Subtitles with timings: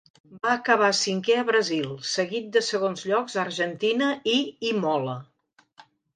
[0.45, 4.35] Va acabar cinquè a Brasil, seguit de segons llocs a Argentina i
[4.73, 5.17] Imola.